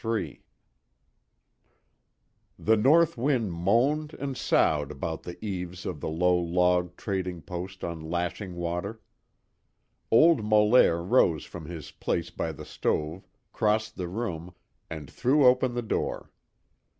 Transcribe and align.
III 0.03 0.41
The 2.57 2.75
north 2.75 3.19
wind 3.19 3.53
moaned 3.53 4.15
and 4.15 4.35
soughed 4.35 4.89
about 4.91 5.21
the 5.21 5.37
eaves 5.45 5.85
of 5.85 5.99
the 5.99 6.09
low 6.09 6.35
log 6.39 6.97
trading 6.97 7.43
post 7.43 7.83
on 7.83 8.09
Lashing 8.09 8.55
Water. 8.55 8.99
Old 10.09 10.43
Molaire 10.43 11.03
rose 11.07 11.45
from 11.45 11.65
his 11.67 11.91
place 11.91 12.31
by 12.31 12.51
the 12.51 12.65
stove, 12.65 13.27
crossed 13.53 13.95
the 13.95 14.07
room, 14.07 14.55
and 14.89 15.07
threw 15.07 15.45
open 15.45 15.75
the 15.75 15.83
door. 15.83 16.31